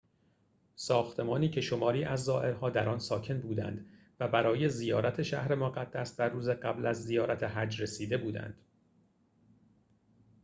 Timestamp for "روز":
6.29-6.49